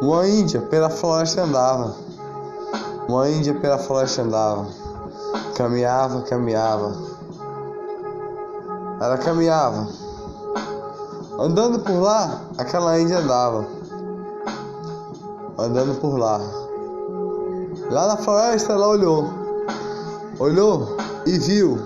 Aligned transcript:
Uma 0.00 0.26
índia 0.26 0.60
pela 0.62 0.90
floresta 0.90 1.42
andava. 1.42 1.94
Uma 3.08 3.28
índia 3.28 3.54
pela 3.54 3.78
floresta 3.78 4.22
andava. 4.22 4.66
Caminhava, 5.56 6.22
caminhava. 6.22 6.92
Ela 9.00 9.18
caminhava. 9.18 9.88
Andando 11.38 11.80
por 11.80 12.00
lá, 12.00 12.40
aquela 12.56 12.98
índia 12.98 13.18
andava. 13.18 13.66
Andando 15.58 16.00
por 16.00 16.16
lá. 16.16 16.61
Lá 17.90 18.08
na 18.08 18.16
floresta 18.16 18.72
ela 18.72 18.88
olhou. 18.88 19.30
Olhou 20.38 20.96
e 21.26 21.38
viu 21.38 21.78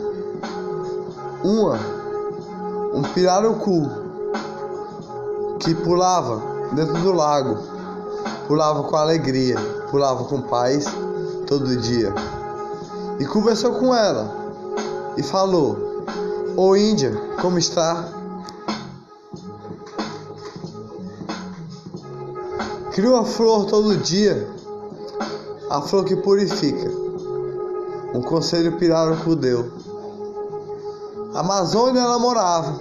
uma 1.42 1.78
um 2.94 3.02
pirarucu 3.02 3.90
que 5.60 5.74
pulava 5.74 6.40
dentro 6.72 6.94
do 6.94 7.12
lago. 7.12 7.58
Pulava 8.46 8.84
com 8.84 8.96
alegria, 8.96 9.56
pulava 9.90 10.24
com 10.24 10.40
paz 10.40 10.86
todo 11.46 11.76
dia. 11.76 12.14
E 13.18 13.24
conversou 13.26 13.72
com 13.74 13.94
ela 13.94 14.34
e 15.16 15.22
falou: 15.22 16.04
Ô 16.56 16.76
Índia, 16.76 17.12
como 17.40 17.58
está? 17.58 18.08
Criou 22.92 23.16
a 23.16 23.24
flor 23.24 23.66
todo 23.66 23.96
dia, 23.96 24.48
a 25.70 25.80
flor 25.80 26.04
que 26.04 26.16
purifica. 26.16 26.90
Um 28.14 28.22
conselho 28.22 28.78
pirarucu 28.78 29.34
deu. 29.34 29.70
A 31.34 31.40
Amazônia 31.40 32.00
ela 32.00 32.18
morava. 32.18 32.80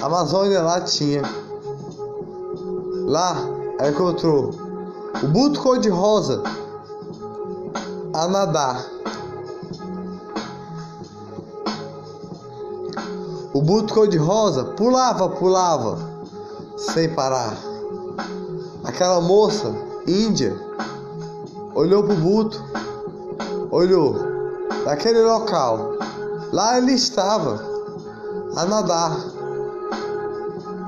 A 0.00 0.06
Amazônia 0.06 0.62
lá 0.62 0.80
tinha. 0.80 1.22
Lá 3.06 3.36
ela 3.78 3.90
encontrou 3.90 4.50
o 5.22 5.26
buto 5.28 5.60
cor-de-rosa 5.60 6.42
a 8.12 8.28
nadar. 8.28 8.86
O 13.52 13.62
buto 13.62 13.94
cor-de-rosa 13.94 14.64
pulava, 14.64 15.28
pulava, 15.30 15.98
sem 16.76 17.08
parar. 17.14 17.56
Aquela 18.84 19.20
moça 19.20 19.74
índia 20.06 20.65
olhou 21.76 22.02
pro 22.02 22.16
buto, 22.16 22.64
olhou 23.70 24.16
naquele 24.86 25.20
local. 25.20 25.92
Lá 26.50 26.78
ele 26.78 26.92
estava 26.92 27.60
a 28.56 28.64
nadar. 28.64 29.14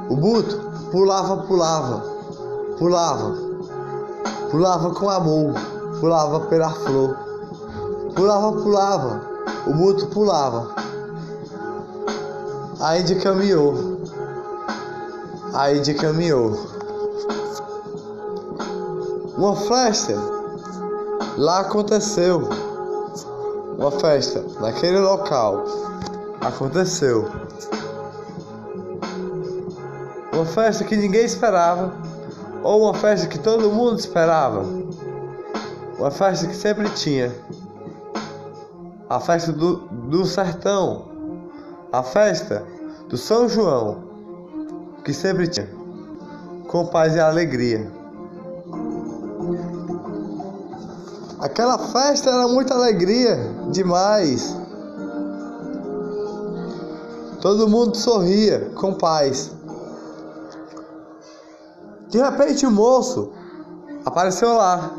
O 0.09 0.17
buto 0.17 0.59
pulava, 0.91 1.37
pulava, 1.43 2.03
pulava, 2.79 3.37
pulava 4.51 4.91
com 4.95 5.11
amor, 5.11 5.53
pulava 6.01 6.41
pela 6.47 6.71
flor, 6.71 7.15
pulava, 8.17 8.53
pulava, 8.53 9.21
o 9.67 9.75
buto 9.75 10.07
pulava. 10.07 10.75
A 12.81 12.99
Índia 12.99 13.21
caminhou, 13.21 13.99
a 15.53 15.71
Índia 15.71 15.95
caminhou. 15.95 16.59
Uma 19.37 19.55
festa 19.55 20.38
lá 21.39 21.61
aconteceu. 21.61 22.49
Uma 23.79 23.93
festa 23.93 24.45
naquele 24.61 24.99
local 24.99 25.65
aconteceu. 26.41 27.31
Uma 30.33 30.45
festa 30.45 30.85
que 30.85 30.97
ninguém 30.97 31.25
esperava, 31.25 31.95
ou 32.63 32.83
uma 32.83 32.95
festa 32.95 33.29
que 33.29 33.39
todo 33.39 33.71
mundo 33.71 34.01
esperava. 34.01 34.65
Uma 35.97 36.11
festa 36.11 36.49
que 36.49 36.57
sempre 36.57 36.91
tinha. 36.91 37.33
A 39.09 39.21
festa 39.21 39.53
do, 39.53 39.77
do 39.89 40.27
sertão. 40.27 41.07
A 41.93 42.03
festa 42.03 42.65
do 43.09 43.17
São 43.17 43.49
João, 43.49 44.05
que 45.05 45.15
sempre 45.15 45.47
tinha. 45.47 45.69
Com 46.67 46.87
paz 46.87 47.15
e 47.15 47.21
alegria. 47.21 47.98
Aquela 51.41 51.79
festa 51.79 52.31
era 52.31 52.49
muita 52.49 52.75
alegria, 52.75 53.39
demais. 53.71 54.57
Todo 57.41 57.69
mundo 57.69 57.97
sorria, 57.97 58.73
com 58.75 58.95
paz. 58.95 59.53
De 62.09 62.19
repente 62.19 62.67
o 62.67 62.71
moço 62.73 63.31
apareceu 64.05 64.53
lá. 64.55 64.91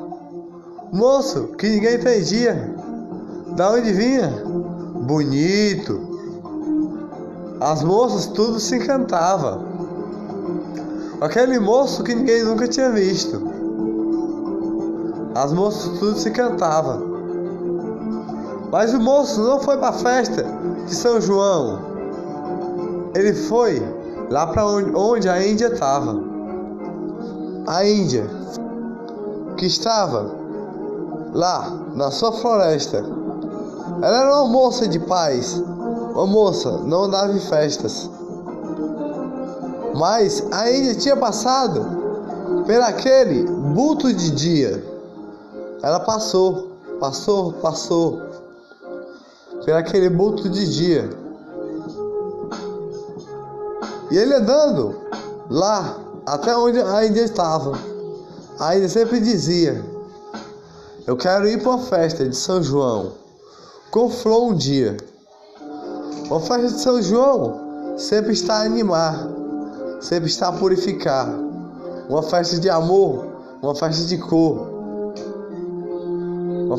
Moço 0.93 1.49
que 1.57 1.67
ninguém 1.67 1.95
entendia. 1.95 2.73
Da 3.57 3.71
onde 3.71 3.91
vinha? 3.91 4.29
Bonito. 5.01 5.99
As 7.59 7.83
moças 7.83 8.27
tudo 8.27 8.61
se 8.61 8.77
encantava. 8.77 9.61
Aquele 11.19 11.59
moço 11.59 12.01
que 12.01 12.15
ninguém 12.15 12.43
nunca 12.45 12.65
tinha 12.65 12.89
visto. 12.91 13.58
As 15.35 15.53
moças 15.53 15.99
tudo 15.99 16.17
se 16.17 16.31
cantava. 16.31 17.01
Mas 18.71 18.93
o 18.93 18.99
moço 18.99 19.41
não 19.41 19.59
foi 19.59 19.77
para 19.77 19.89
a 19.89 19.93
festa 19.93 20.43
de 20.85 20.95
São 20.95 21.19
João. 21.21 21.79
Ele 23.15 23.33
foi 23.33 23.81
lá 24.29 24.47
para 24.47 24.65
onde, 24.65 24.95
onde 24.95 25.29
a 25.29 25.45
Índia 25.45 25.67
estava. 25.67 26.19
A 27.67 27.85
Índia 27.87 28.27
que 29.57 29.65
estava 29.65 30.31
lá 31.33 31.79
na 31.95 32.11
sua 32.11 32.31
floresta. 32.31 33.03
Ela 34.01 34.21
era 34.21 34.35
uma 34.35 34.47
moça 34.47 34.87
de 34.87 34.99
paz. 34.99 35.61
Uma 36.13 36.27
moça 36.27 36.71
não 36.85 37.03
andava 37.03 37.33
em 37.33 37.39
festas. 37.39 38.09
Mas 39.95 40.43
a 40.51 40.71
Índia 40.71 40.95
tinha 40.95 41.17
passado 41.17 41.85
por 42.65 42.81
aquele 42.81 43.43
bulto 43.43 44.13
de 44.13 44.31
dia. 44.31 44.88
Ela 45.81 45.99
passou, 45.99 46.71
passou, 46.99 47.53
passou 47.53 48.21
por 49.63 49.73
aquele 49.73 50.09
bulto 50.09 50.49
de 50.49 50.69
dia. 50.69 51.09
E 54.11 54.17
ele 54.17 54.33
andando 54.33 54.99
lá 55.49 55.97
até 56.25 56.55
onde 56.55 56.79
ainda 56.81 57.19
estava. 57.19 57.77
Ainda 58.59 58.89
sempre 58.89 59.19
dizia: 59.19 59.83
Eu 61.07 61.15
quero 61.15 61.47
ir 61.47 61.61
para 61.61 61.71
uma 61.71 61.83
festa 61.83 62.27
de 62.27 62.35
São 62.35 62.61
João. 62.61 63.13
Com 63.91 64.09
flor 64.09 64.51
um 64.51 64.55
dia. 64.55 64.97
Uma 66.29 66.39
festa 66.39 66.67
de 66.67 66.79
São 66.81 67.01
João 67.01 67.95
sempre 67.97 68.33
está 68.33 68.57
a 68.57 68.63
animar, 68.63 69.27
sempre 70.01 70.29
está 70.29 70.49
a 70.49 70.53
purificar. 70.53 71.27
Uma 72.09 72.23
festa 72.23 72.59
de 72.59 72.69
amor, 72.69 73.27
uma 73.61 73.75
festa 73.75 74.05
de 74.05 74.17
cor. 74.17 74.78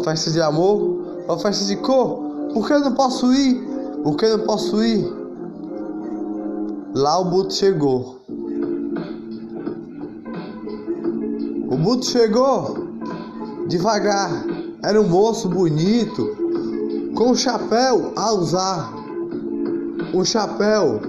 Festa 0.04 0.30
de 0.30 0.40
amor, 0.40 0.98
festa 1.42 1.64
de 1.64 1.76
cor. 1.76 2.30
Por 2.52 2.66
que 2.66 2.72
eu 2.72 2.80
não 2.80 2.94
posso 2.94 3.32
ir? 3.34 3.62
Por 4.02 4.16
que 4.16 4.24
eu 4.24 4.38
não 4.38 4.46
posso 4.46 4.82
ir? 4.82 5.06
Lá 6.94 7.18
o 7.18 7.26
Buto 7.26 7.52
chegou. 7.52 8.20
O 11.70 11.76
Buto 11.76 12.06
chegou 12.06 12.88
devagar. 13.68 14.44
Era 14.82 15.00
um 15.00 15.06
moço 15.06 15.48
bonito, 15.48 16.36
com 17.14 17.30
um 17.30 17.34
chapéu 17.36 18.12
a 18.16 18.32
usar. 18.32 18.92
Um 20.12 20.24
chapéu, 20.24 21.00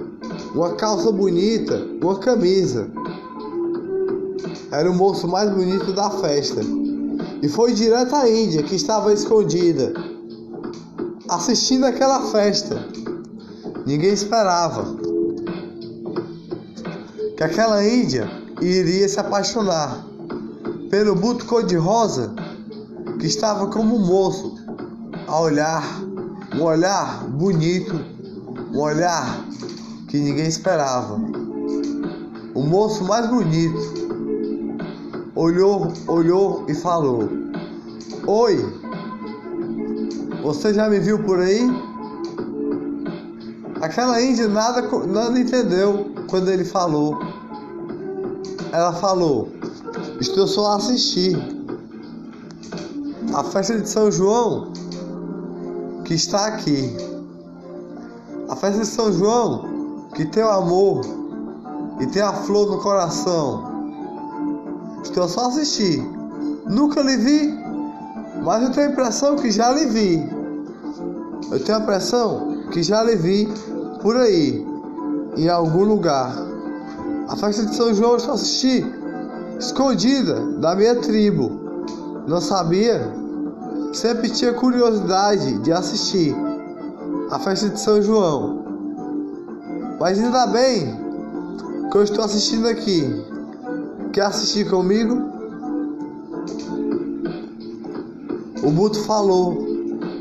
uma 0.54 0.74
calça 0.74 1.10
bonita, 1.10 1.84
uma 2.00 2.18
camisa. 2.18 2.88
Era 4.70 4.90
o 4.90 4.94
moço 4.94 5.26
mais 5.26 5.50
bonito 5.50 5.92
da 5.92 6.10
festa. 6.10 6.60
E 7.42 7.48
foi 7.48 7.72
direto 7.74 8.14
à 8.14 8.30
Índia, 8.30 8.62
que 8.62 8.76
estava 8.76 9.12
escondida, 9.12 9.92
assistindo 11.28 11.84
aquela 11.84 12.30
festa. 12.30 12.86
Ninguém 13.84 14.12
esperava 14.12 14.96
que 17.36 17.42
aquela 17.42 17.84
Índia 17.84 18.30
iria 18.60 19.08
se 19.08 19.18
apaixonar 19.18 20.06
pelo 20.88 21.16
buto 21.16 21.44
cor-de-rosa 21.46 22.32
que 23.18 23.26
estava 23.26 23.66
como 23.66 23.96
um 23.96 24.06
moço 24.06 24.54
a 25.26 25.40
olhar, 25.40 25.82
um 26.54 26.62
olhar 26.62 27.24
bonito, 27.26 28.00
um 28.72 28.78
olhar 28.78 29.44
que 30.06 30.16
ninguém 30.16 30.46
esperava. 30.46 31.20
O 32.54 32.62
moço 32.62 33.02
mais 33.02 33.28
bonito 33.28 34.01
olhou, 35.42 35.92
olhou 36.06 36.64
e 36.68 36.74
falou: 36.74 37.28
Oi, 38.26 38.64
você 40.42 40.72
já 40.72 40.88
me 40.88 41.00
viu 41.00 41.22
por 41.24 41.40
aí? 41.40 41.68
Aquela 43.80 44.22
índia 44.22 44.46
nada, 44.46 44.82
nada 45.06 45.38
entendeu 45.38 46.12
quando 46.30 46.48
ele 46.48 46.64
falou. 46.64 47.18
Ela 48.70 48.92
falou: 48.92 49.48
Estou 50.20 50.46
só 50.46 50.72
a 50.72 50.76
assistir. 50.76 51.36
A 53.34 53.42
festa 53.42 53.80
de 53.80 53.88
São 53.88 54.12
João 54.12 54.72
que 56.04 56.14
está 56.14 56.46
aqui. 56.46 56.94
A 58.48 58.54
festa 58.54 58.80
de 58.80 58.86
São 58.86 59.12
João 59.12 60.08
que 60.14 60.26
tem 60.26 60.44
o 60.44 60.50
amor 60.50 61.00
e 61.98 62.06
tem 62.06 62.22
a 62.22 62.32
flor 62.32 62.70
no 62.70 62.78
coração. 62.78 63.71
Estou 65.02 65.28
só 65.28 65.42
a 65.42 65.48
assistir. 65.48 66.02
Nunca 66.66 67.02
lhe 67.02 67.16
vi, 67.16 67.58
mas 68.42 68.62
eu 68.62 68.70
tenho 68.70 68.88
a 68.88 68.92
impressão 68.92 69.36
que 69.36 69.50
já 69.50 69.70
lhe 69.72 69.86
vi. 69.86 70.28
Eu 71.50 71.62
tenho 71.62 71.78
a 71.78 71.80
impressão 71.80 72.62
que 72.70 72.82
já 72.82 73.02
lhe 73.02 73.16
vi 73.16 73.48
por 74.00 74.16
aí, 74.16 74.66
em 75.36 75.48
algum 75.48 75.84
lugar. 75.84 76.34
A 77.28 77.36
festa 77.36 77.66
de 77.66 77.74
São 77.74 77.92
João 77.92 78.14
eu 78.14 78.20
só 78.20 78.32
assisti 78.32 78.84
escondida 79.58 80.40
da 80.58 80.74
minha 80.74 80.96
tribo. 80.96 81.60
Não 82.26 82.40
sabia? 82.40 83.12
Sempre 83.92 84.30
tinha 84.30 84.54
curiosidade 84.54 85.58
de 85.58 85.72
assistir 85.72 86.34
a 87.30 87.38
festa 87.38 87.68
de 87.68 87.80
São 87.80 88.00
João. 88.00 88.62
Mas 90.00 90.18
ainda 90.18 90.46
bem 90.46 90.94
que 91.90 91.98
eu 91.98 92.02
estou 92.02 92.24
assistindo 92.24 92.66
aqui. 92.68 93.31
Quer 94.12 94.26
assistir 94.26 94.68
comigo? 94.68 95.14
O 98.62 98.70
Buto 98.70 99.00
falou: 99.04 99.66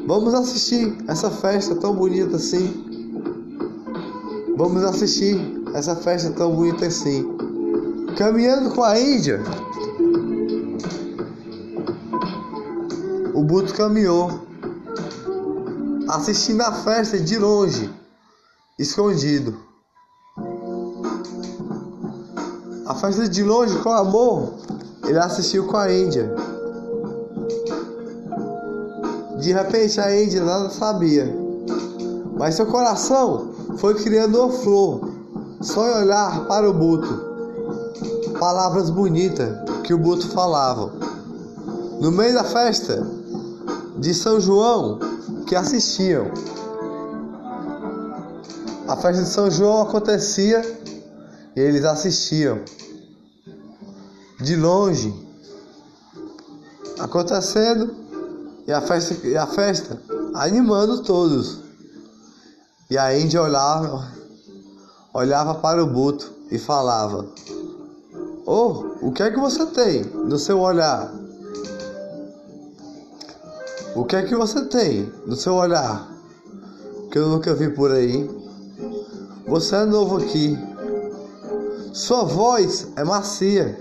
Vamos 0.08 0.34
assistir 0.34 0.96
essa 1.10 1.30
festa 1.30 1.76
tão 1.76 1.94
bonita 1.94 2.38
assim. 2.38 2.86
Vamos 4.56 4.82
assistir 4.86 5.38
essa 5.74 5.94
festa 5.94 6.32
tão 6.32 6.56
bonita 6.56 6.86
assim. 6.86 7.36
Caminhando 8.18 8.74
com 8.74 8.82
a 8.82 8.98
Índia. 8.98 9.42
O 13.34 13.44
Buto 13.44 13.74
caminhou, 13.74 14.48
assistindo 16.08 16.62
a 16.62 16.72
festa 16.72 17.20
de 17.20 17.38
longe, 17.38 17.90
escondido. 18.80 19.70
A 22.86 22.95
festa 22.95 23.30
de 23.30 23.44
longe 23.44 23.78
com 23.80 23.92
amor, 23.92 24.54
ele 25.06 25.19
assistiu 25.19 25.68
com 25.68 25.78
a 25.78 25.94
Índia. 25.94 26.33
De 29.39 29.54
repente 29.54 30.01
a 30.01 30.24
Índia 30.24 30.44
nada 30.44 30.69
sabia, 30.69 31.31
mas 32.38 32.56
seu 32.56 32.66
coração 32.66 33.50
foi 33.78 33.94
criando 33.95 34.39
uma 34.39 34.51
flor, 34.51 35.10
só 35.62 35.88
em 35.88 36.04
olhar 36.04 36.45
para 36.48 36.69
o 36.69 36.74
Buto. 36.74 37.31
Palavras 38.39 38.89
bonitas 38.89 39.50
que 39.83 39.94
o 39.94 39.98
Buto 39.98 40.28
falava. 40.30 40.92
No 42.00 42.12
meio 42.12 42.33
da 42.33 42.44
festa 42.44 43.06
de 43.98 44.12
São 44.13 44.39
João 44.39 44.98
que 45.45 45.56
assistiam. 45.56 46.25
A 48.88 48.95
festa 48.95 49.22
de 49.22 49.30
São 49.30 49.51
João 49.51 49.83
acontecia 49.83 50.81
eles 51.56 51.83
assistiam. 51.86 52.59
De 54.39 54.56
longe, 54.56 55.13
acontecendo 57.00 57.95
e 58.65 58.71
a 58.71 58.81
festa, 58.81 59.27
e 59.27 59.38
a 59.38 59.45
festa 59.45 60.01
animando 60.33 61.03
todos. 61.03 61.59
E 62.89 62.98
a 62.98 63.18
Índia 63.18 63.42
olhava, 63.42 64.12
olhava 65.13 65.56
para 65.56 65.83
o 65.83 65.88
Buto 65.88 66.31
e 66.50 66.57
falava: 66.57 67.27
Oh, 68.45 68.86
o 69.01 69.12
que 69.12 69.24
é 69.24 69.31
que 69.31 69.39
você 69.39 69.65
tem 69.68 70.04
no 70.04 70.38
seu 70.38 70.59
olhar? 70.59 71.13
O 73.95 74.06
que 74.06 74.15
é 74.15 74.24
que 74.24 74.36
você 74.36 74.65
tem 74.65 75.12
no 75.25 75.36
seu 75.36 75.56
olhar 75.56 76.09
que 77.12 77.18
eu 77.18 77.27
nunca 77.27 77.54
vi 77.54 77.69
por 77.69 77.92
aí? 77.92 78.30
Você 79.47 79.75
é 79.75 79.86
novo 79.86 80.18
aqui. 80.18 80.57
Sua 81.94 82.24
voz 82.24 82.88
é 82.96 83.04
macia. 83.04 83.78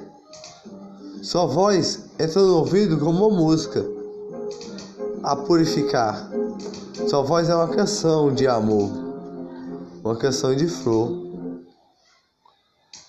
Sua 1.22 1.46
voz 1.46 2.10
entra 2.18 2.42
no 2.42 2.56
ouvido 2.56 2.98
como 2.98 3.28
uma 3.28 3.36
música 3.36 3.86
a 5.22 5.36
purificar. 5.36 6.28
Sua 7.08 7.22
voz 7.22 7.48
é 7.48 7.54
uma 7.54 7.68
canção 7.68 8.34
de 8.34 8.48
amor, 8.48 8.90
uma 10.02 10.16
canção 10.16 10.56
de 10.56 10.66
flor. 10.66 11.08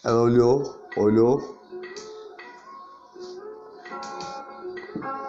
Ela 0.03 0.21
olhou, 0.21 0.75
olhou, 0.95 1.57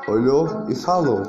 olhou 0.06 0.68
e 0.68 0.74
falou: 0.74 1.22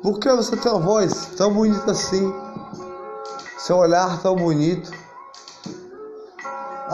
Por 0.00 0.20
que 0.20 0.28
você 0.30 0.56
tem 0.56 0.70
uma 0.70 0.80
voz 0.80 1.26
tão 1.36 1.52
bonita 1.52 1.90
assim? 1.90 2.32
Seu 3.58 3.78
olhar 3.78 4.22
tão 4.22 4.36
bonito? 4.36 5.01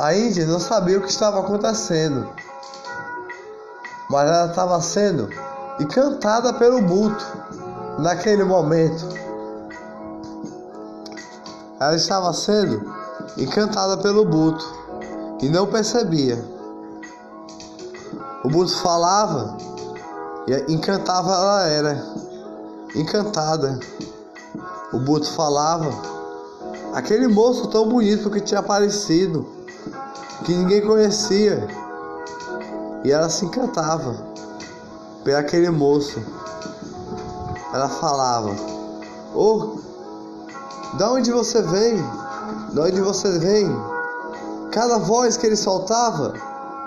A 0.01 0.15
Índia 0.15 0.47
não 0.47 0.61
sabia 0.61 0.97
o 0.97 1.01
que 1.01 1.11
estava 1.11 1.41
acontecendo, 1.41 2.29
mas 4.09 4.31
ela 4.31 4.47
estava 4.47 4.81
sendo 4.81 5.29
encantada 5.81 6.53
pelo 6.53 6.81
Buto 6.81 7.27
naquele 7.99 8.45
momento. 8.45 9.05
Ela 11.81 11.97
estava 11.97 12.33
sendo 12.33 12.95
encantada 13.37 13.97
pelo 13.97 14.25
Buto 14.25 14.65
e 15.43 15.49
não 15.49 15.67
percebia. 15.67 16.45
O 18.45 18.49
Buto 18.49 18.77
falava 18.77 19.57
e 20.47 20.73
encantava 20.73 21.35
ela 21.35 21.67
era, 21.67 22.07
encantada. 22.95 23.81
O 24.93 25.01
Buto 25.01 25.29
falava, 25.33 25.91
aquele 26.95 27.27
moço 27.27 27.67
tão 27.67 27.89
bonito 27.89 28.31
que 28.31 28.41
tinha 28.41 28.61
aparecido, 28.61 29.58
que 30.45 30.55
ninguém 30.55 30.81
conhecia, 30.81 31.67
e 33.05 33.13
ela 33.13 33.29
se 33.29 33.45
encantava 33.45 34.15
por 35.25 35.35
aquele 35.35 35.71
moço 35.71 36.23
ela 37.73 37.89
falava: 37.89 38.55
Oh, 39.35 39.79
da 40.95 41.13
onde 41.13 41.31
você 41.31 41.61
vem? 41.63 42.03
De 42.73 42.81
onde 42.81 43.01
você 43.01 43.39
vem? 43.39 43.69
Cada 44.73 44.99
voz 44.99 45.37
que 45.37 45.47
ele 45.47 45.57
soltava 45.57 46.35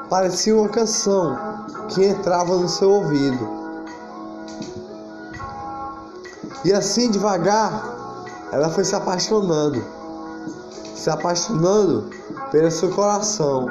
parecia 0.10 0.56
uma 0.56 0.70
canção 0.70 1.38
que 1.90 2.04
entrava 2.04 2.56
no 2.56 2.68
seu 2.68 2.90
ouvido. 2.90 3.62
E 6.64 6.74
assim 6.74 7.10
devagar, 7.10 7.84
ela 8.52 8.70
foi 8.70 8.84
se 8.84 8.96
apaixonando, 8.96 9.84
se 10.96 11.10
apaixonando 11.10 12.10
pelo 12.52 12.70
seu 12.70 12.90
coração, 12.92 13.66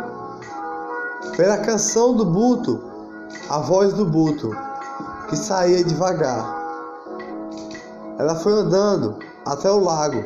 pela 1.36 1.58
canção 1.58 2.16
do 2.16 2.24
Buto, 2.24 2.80
a 3.50 3.58
voz 3.58 3.92
do 3.92 4.06
Buto, 4.06 4.50
que 5.28 5.36
saía 5.36 5.84
devagar. 5.84 6.58
Ela 8.18 8.34
foi 8.36 8.54
andando 8.54 9.18
até 9.44 9.70
o 9.70 9.80
lago. 9.80 10.24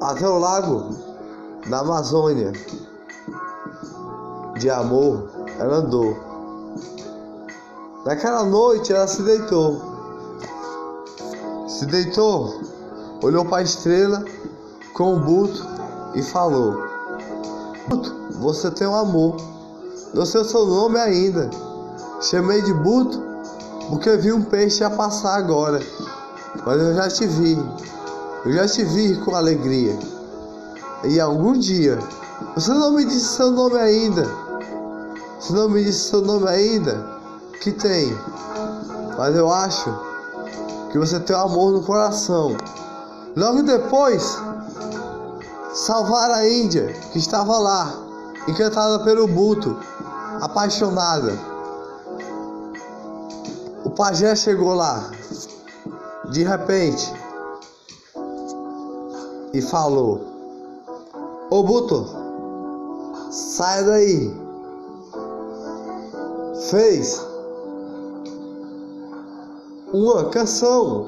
Até 0.00 0.26
o 0.26 0.38
lago 0.38 0.96
da 1.68 1.80
Amazônia. 1.80 2.52
De 4.58 4.70
amor, 4.70 5.28
ela 5.58 5.76
andou. 5.76 6.16
Naquela 8.06 8.44
noite 8.44 8.92
ela 8.92 9.06
se 9.06 9.22
deitou. 9.22 9.82
Se 11.68 11.84
deitou, 11.84 12.58
olhou 13.22 13.44
para 13.44 13.58
a 13.58 13.62
estrela 13.62 14.24
com 14.96 15.14
o 15.14 15.20
buto 15.20 15.62
e 16.14 16.22
falou: 16.22 16.82
Buto, 17.86 18.14
você 18.40 18.70
tem 18.70 18.86
um 18.86 18.96
amor. 18.96 19.36
Não 20.14 20.24
sei 20.24 20.40
o 20.40 20.44
seu 20.44 20.66
nome 20.66 20.98
ainda. 20.98 21.50
Chamei 22.22 22.62
de 22.62 22.72
Buto 22.72 23.22
porque 23.90 24.16
vi 24.16 24.32
um 24.32 24.42
peixe 24.42 24.82
a 24.82 24.90
passar 24.90 25.36
agora. 25.36 25.80
Mas 26.64 26.80
eu 26.80 26.94
já 26.94 27.08
te 27.08 27.26
vi. 27.26 27.62
Eu 28.44 28.52
já 28.52 28.66
te 28.66 28.84
vi 28.84 29.16
com 29.20 29.34
alegria. 29.34 29.96
E 31.04 31.20
algum 31.20 31.52
dia, 31.52 31.98
você 32.54 32.72
não 32.72 32.92
me 32.92 33.04
disse 33.04 33.36
seu 33.36 33.50
nome 33.50 33.76
ainda. 33.76 34.26
Você 35.38 35.52
não 35.52 35.68
me 35.68 35.84
disse 35.84 36.08
seu 36.08 36.22
nome 36.22 36.48
ainda. 36.48 37.06
Que 37.60 37.70
tem. 37.70 38.16
Mas 39.18 39.36
eu 39.36 39.52
acho 39.52 39.94
que 40.90 40.98
você 40.98 41.20
tem 41.20 41.36
um 41.36 41.40
amor 41.40 41.72
no 41.72 41.82
coração. 41.82 42.56
Logo 43.36 43.62
depois, 43.64 44.34
salvar 45.74 46.30
a 46.30 46.48
Índia, 46.48 46.90
que 47.12 47.18
estava 47.18 47.58
lá, 47.58 47.92
encantada 48.48 49.04
pelo 49.04 49.28
Buto, 49.28 49.76
apaixonada. 50.40 51.34
O 53.84 53.90
pajé 53.90 54.34
chegou 54.34 54.72
lá, 54.72 55.10
de 56.30 56.44
repente, 56.44 57.12
e 59.52 59.60
falou: 59.60 60.22
Ô 61.50 61.62
Buto, 61.62 62.06
sai 63.30 63.84
daí. 63.84 64.46
Fez 66.70 67.22
uma 69.92 70.24
canção 70.30 71.06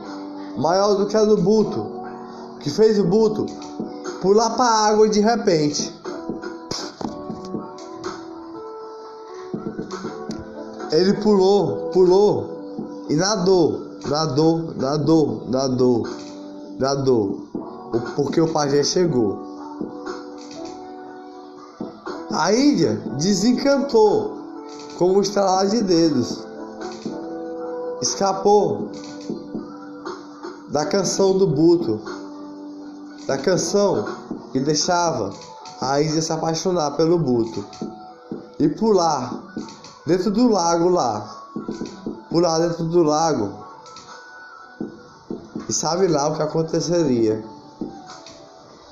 maior 0.59 0.95
do 0.95 1.07
que 1.07 1.17
a 1.17 1.25
do 1.25 1.39
Buto, 1.39 1.98
que 2.61 2.71
fez 2.71 2.99
o 2.99 3.05
Buto 3.05 3.47
pular 4.21 4.51
para 4.51 4.65
a 4.65 4.87
água 4.89 5.09
de 5.09 5.21
repente. 5.21 5.93
Ele 10.91 11.13
pulou, 11.15 11.91
pulou 11.91 13.07
e 13.09 13.15
nadou, 13.15 13.89
nadou, 14.07 14.75
nadou, 14.75 15.45
nadou, 15.49 16.09
nadou, 16.79 17.49
porque 18.17 18.41
o 18.41 18.49
pajé 18.49 18.83
chegou. 18.83 19.47
A 22.31 22.53
Índia 22.53 22.95
desencantou 23.19 24.39
com 24.99 25.13
um 25.13 25.21
estalar 25.21 25.67
de 25.69 25.83
dedos. 25.83 26.47
Escapou 28.01 28.91
da 30.69 30.85
canção 30.85 31.37
do 31.37 31.47
Buto, 31.47 32.01
da 33.29 33.37
canção 33.37 34.07
que 34.53 34.59
deixava 34.59 35.31
a 35.83 36.01
Índia 36.01 36.23
se 36.23 36.33
apaixonar 36.33 36.93
pelo 36.93 37.19
Buto 37.19 37.63
e 38.59 38.67
pular 38.71 39.45
dentro 40.07 40.31
do 40.31 40.49
lago 40.49 40.89
lá. 40.89 41.37
Pular 42.31 42.59
dentro 42.59 42.85
do 42.85 43.03
lago. 43.03 43.53
E 45.69 45.73
sabe 45.75 46.09
lá 46.09 46.29
o 46.29 46.37
que 46.37 46.43
aconteceria. 46.43 47.45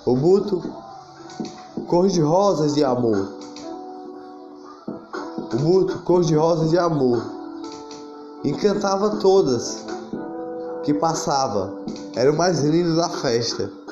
O 0.04 0.14
Buto, 0.14 0.62
cor 1.88 2.06
de 2.06 2.20
rosas 2.20 2.74
de 2.74 2.84
amor. 2.84 3.32
O 5.50 5.56
Buto, 5.56 6.00
cor 6.00 6.22
de 6.22 6.36
rosas 6.36 6.68
de 6.68 6.78
amor. 6.78 7.24
Encantava 8.44 9.16
todas 9.16 9.82
que 10.84 10.92
passava. 10.92 11.72
Era 12.14 12.30
o 12.30 12.36
mais 12.36 12.62
lindo 12.62 12.94
da 12.96 13.08
festa. 13.08 13.85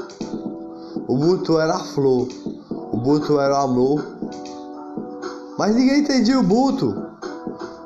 O 1.07 1.19
Buto 1.19 1.61
era 1.61 1.75
a 1.75 1.85
flor. 1.85 2.29
O 2.71 2.97
Buto 2.97 3.39
era 3.39 3.55
o 3.55 3.63
amor. 3.63 4.03
Mas 5.59 5.75
ninguém 5.75 6.01
entendia 6.01 6.39
o 6.41 6.43
Buto. 6.43 6.95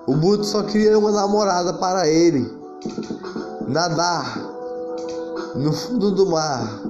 O 0.07 0.15
Buto 0.15 0.45
só 0.45 0.63
queria 0.63 0.97
uma 0.97 1.11
namorada 1.11 1.75
para 1.75 2.09
ele. 2.09 2.49
Nadar 3.67 4.39
no 5.57 5.73
fundo 5.73 6.13
do 6.13 6.27
mar. 6.27 6.81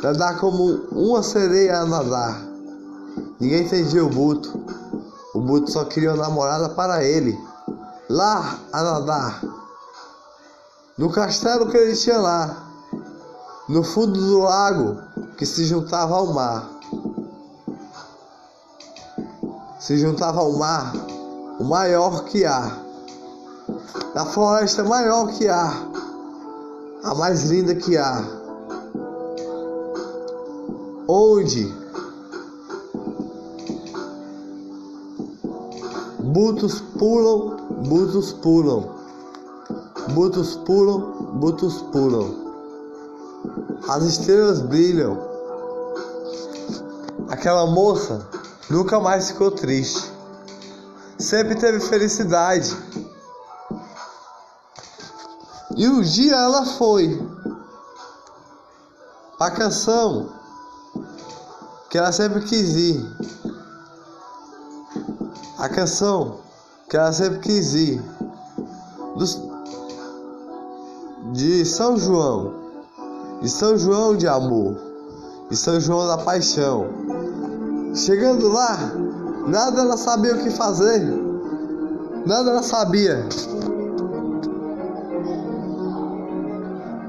Nadar 0.00 0.38
como 0.38 0.86
uma 0.92 1.24
sereia 1.24 1.80
a 1.80 1.86
nadar. 1.86 2.40
Ninguém 3.40 3.64
entendia 3.64 4.04
o 4.04 4.08
Buto. 4.08 4.56
O 5.34 5.40
Buto 5.40 5.72
só 5.72 5.84
queria 5.84 6.14
uma 6.14 6.22
namorada 6.22 6.68
para 6.68 7.02
ele. 7.02 7.36
Lá 8.08 8.60
a 8.72 8.82
nadar. 8.82 9.42
No 10.96 11.10
castelo 11.10 11.68
que 11.68 11.76
ele 11.76 11.96
tinha 11.96 12.18
lá. 12.18 12.64
No 13.68 13.82
fundo 13.82 14.12
do 14.12 14.38
lago 14.38 15.13
que 15.36 15.44
se 15.44 15.64
juntava 15.64 16.14
ao 16.14 16.32
mar. 16.32 16.70
Se 19.78 19.98
juntava 19.98 20.40
ao 20.40 20.52
mar 20.52 20.92
o 21.58 21.64
maior 21.64 22.24
que 22.24 22.44
há, 22.44 22.78
da 24.14 24.24
floresta 24.24 24.84
maior 24.84 25.28
que 25.32 25.48
há, 25.48 25.72
a 27.02 27.14
mais 27.14 27.50
linda 27.50 27.74
que 27.74 27.96
há, 27.96 28.24
onde? 31.08 31.74
Butos 36.18 36.80
pulam, 36.98 37.56
butos 37.86 38.32
pulam, 38.32 38.88
butos 40.14 40.56
pulam, 40.56 41.00
butos 41.38 41.82
pulam, 41.92 42.43
as 43.88 44.04
estrelas 44.04 44.60
brilham. 44.60 45.18
Aquela 47.28 47.66
moça 47.66 48.28
nunca 48.70 49.00
mais 49.00 49.30
ficou 49.30 49.50
triste 49.50 50.14
sempre 51.18 51.54
teve 51.54 51.80
felicidade. 51.80 52.76
E 55.76 55.88
um 55.88 56.00
dia 56.02 56.36
ela 56.36 56.64
foi. 56.64 57.20
A 59.40 59.50
canção 59.50 60.30
que 61.90 61.98
ela 61.98 62.12
sempre 62.12 62.42
quis 62.42 62.76
ir. 62.76 63.16
A 65.58 65.68
canção 65.68 66.40
que 66.88 66.96
ela 66.96 67.12
sempre 67.12 67.40
quis 67.40 67.74
ir. 67.74 68.02
Dos, 69.16 69.40
de 71.32 71.64
São 71.64 71.96
João. 71.96 72.63
De 73.44 73.50
São 73.50 73.76
João 73.76 74.16
de 74.16 74.26
amor. 74.26 74.74
De 75.50 75.56
São 75.56 75.78
João 75.78 76.06
da 76.08 76.16
paixão. 76.16 76.86
Chegando 77.94 78.48
lá, 78.48 78.90
Nada 79.46 79.82
ela 79.82 79.98
sabia 79.98 80.34
o 80.34 80.38
que 80.38 80.48
fazer. 80.48 81.02
Nada 82.24 82.52
ela 82.52 82.62
sabia. 82.62 83.22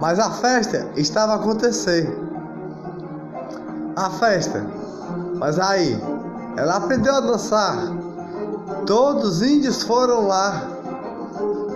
Mas 0.01 0.19
a 0.19 0.29
festa 0.29 0.89
estava 0.97 1.31
a 1.31 1.35
acontecer. 1.35 2.13
A 3.95 4.09
festa. 4.09 4.61
Mas 5.35 5.57
aí, 5.57 5.97
ela 6.57 6.75
aprendeu 6.75 7.15
a 7.15 7.21
dançar. 7.21 7.77
Todos 8.85 9.37
os 9.37 9.41
índios 9.41 9.83
foram 9.83 10.27
lá. 10.27 10.67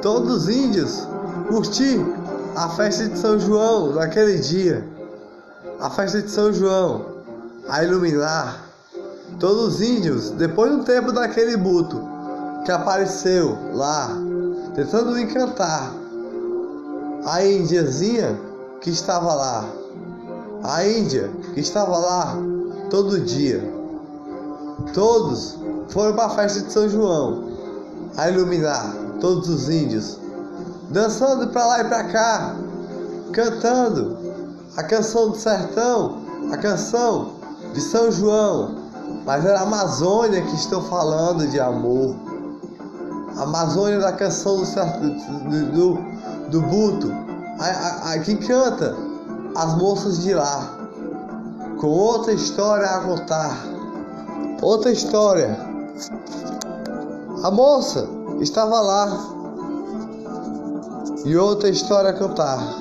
Todos 0.02 0.44
os 0.44 0.50
índios 0.50 1.08
curtir 1.48 2.19
a 2.60 2.68
festa 2.68 3.08
de 3.08 3.18
São 3.18 3.40
João 3.40 3.94
naquele 3.94 4.38
dia. 4.38 4.86
A 5.80 5.90
festa 5.90 6.22
de 6.22 6.30
São 6.30 6.52
João. 6.52 7.06
A 7.70 7.82
iluminar 7.86 8.66
Todos 9.40 9.76
os 9.76 9.82
índios, 9.82 10.32
depois 10.32 10.70
de 10.70 10.78
um 10.78 10.84
tempo 10.84 11.14
daquele 11.14 11.56
buto 11.56 12.02
que 12.66 12.72
apareceu 12.72 13.58
lá, 13.74 14.10
tentando 14.76 15.18
encantar 15.18 15.94
a 17.26 17.46
índiazinha 17.46 18.38
que 18.82 18.90
estava 18.90 19.34
lá, 19.34 19.66
a 20.64 20.86
Índia 20.86 21.30
que 21.54 21.62
estava 21.62 21.98
lá 21.98 22.36
todo 22.90 23.22
dia. 23.22 23.64
Todos 24.94 25.58
foram 25.90 26.14
para 26.14 26.26
a 26.26 26.30
festa 26.32 26.62
de 26.62 26.74
São 26.74 26.90
João 26.90 27.52
a 28.18 28.30
iluminar 28.30 28.94
todos 29.22 29.48
os 29.48 29.70
índios, 29.70 30.18
dançando 30.90 31.48
para 31.48 31.66
lá 31.66 31.82
e 31.82 31.84
para 31.86 32.04
cá, 32.06 32.56
cantando 33.32 34.18
a 34.76 34.84
canção 34.84 35.30
do 35.30 35.38
sertão, 35.38 36.20
a 36.52 36.58
canção 36.58 37.34
de 37.74 37.82
São 37.82 38.12
João, 38.12 38.76
mas 39.26 39.46
era 39.46 39.60
a 39.60 39.64
Amazônia 39.64 40.42
que 40.42 40.56
estou 40.56 40.82
falando 40.82 41.48
de 41.48 41.60
amor. 41.60 42.16
A 43.38 43.44
Amazônia 43.44 44.00
da 44.00 44.12
canção 44.12 44.58
do, 44.58 45.72
do, 45.72 46.50
do, 46.50 46.62
Buto. 46.62 47.12
A, 47.60 47.66
a, 47.66 48.14
a, 48.14 48.20
canta 48.48 48.96
as 49.56 49.78
moças 49.78 50.24
de 50.24 50.34
lá. 50.34 50.78
Com 51.80 51.88
outra 51.88 52.34
história 52.34 52.88
a 52.88 53.00
contar. 53.02 53.58
Outra 54.62 54.92
história. 54.92 55.58
A 57.44 57.52
moça 57.52 58.08
estava 58.40 58.82
lá. 58.82 59.39
E 61.26 61.36
outra 61.36 61.70
história 61.70 62.12
a 62.12 62.14
cantar. 62.14 62.79